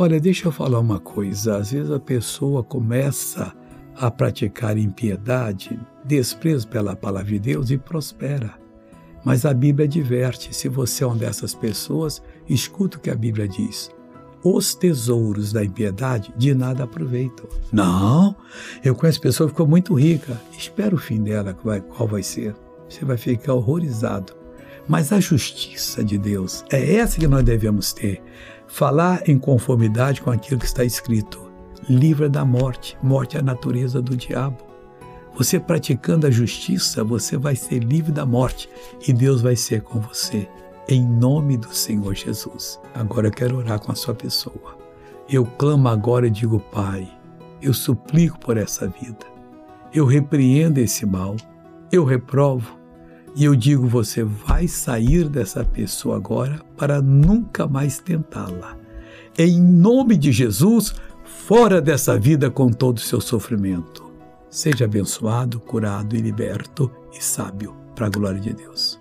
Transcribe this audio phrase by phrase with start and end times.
[0.00, 1.56] Olha, deixa eu falar uma coisa.
[1.56, 3.52] Às vezes a pessoa começa
[3.96, 8.54] a praticar impiedade, desprezo pela palavra de Deus e prospera.
[9.24, 13.48] Mas a Bíblia adverte: se você é uma dessas pessoas, escuta o que a Bíblia
[13.48, 13.90] diz.
[14.44, 17.48] Os tesouros da impiedade de nada aproveitam.
[17.72, 18.36] Não,
[18.84, 20.40] eu conheço pessoa que ficou muito rica.
[20.56, 22.54] Espera o fim dela, qual vai ser.
[22.88, 24.37] Você vai ficar horrorizado.
[24.88, 28.22] Mas a justiça de Deus é essa que nós devemos ter.
[28.66, 31.52] Falar em conformidade com aquilo que está escrito.
[31.88, 32.96] Livra da morte.
[33.02, 34.66] Morte é a natureza do diabo.
[35.36, 38.68] Você praticando a justiça, você vai ser livre da morte
[39.06, 40.48] e Deus vai ser com você.
[40.88, 42.80] Em nome do Senhor Jesus.
[42.94, 44.78] Agora eu quero orar com a sua pessoa.
[45.28, 47.06] Eu clamo agora e digo, Pai,
[47.60, 49.26] eu suplico por essa vida.
[49.92, 51.36] Eu repreendo esse mal.
[51.92, 52.78] Eu reprovo.
[53.34, 58.76] E eu digo, você vai sair dessa pessoa agora para nunca mais tentá-la.
[59.36, 64.10] Em nome de Jesus, fora dessa vida com todo o seu sofrimento.
[64.50, 69.00] Seja abençoado, curado e liberto e sábio, para a glória de Deus.